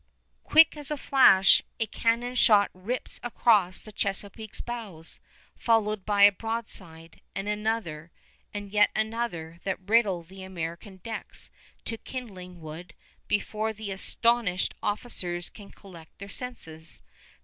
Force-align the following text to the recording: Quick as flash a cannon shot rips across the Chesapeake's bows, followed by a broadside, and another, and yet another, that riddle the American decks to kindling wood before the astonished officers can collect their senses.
Quick 0.43 0.75
as 0.77 0.91
flash 0.97 1.61
a 1.79 1.85
cannon 1.85 2.33
shot 2.33 2.71
rips 2.73 3.19
across 3.21 3.83
the 3.83 3.91
Chesapeake's 3.91 4.59
bows, 4.59 5.19
followed 5.59 6.07
by 6.07 6.23
a 6.23 6.31
broadside, 6.31 7.21
and 7.35 7.47
another, 7.47 8.09
and 8.51 8.71
yet 8.71 8.89
another, 8.95 9.59
that 9.63 9.79
riddle 9.87 10.23
the 10.23 10.41
American 10.41 10.97
decks 11.03 11.51
to 11.85 11.99
kindling 11.99 12.61
wood 12.61 12.95
before 13.27 13.73
the 13.73 13.91
astonished 13.91 14.73
officers 14.81 15.51
can 15.51 15.69
collect 15.69 16.17
their 16.17 16.29
senses. 16.29 17.03